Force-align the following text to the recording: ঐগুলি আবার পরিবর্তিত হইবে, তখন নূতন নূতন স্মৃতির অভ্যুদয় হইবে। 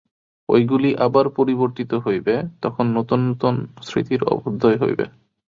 ঐগুলি 0.49 0.89
আবার 1.05 1.25
পরিবর্তিত 1.37 1.91
হইবে, 2.05 2.33
তখন 2.61 2.85
নূতন 2.95 3.19
নূতন 3.27 3.55
স্মৃতির 3.81 4.21
অভ্যুদয় 4.25 4.77
হইবে। 4.77 5.05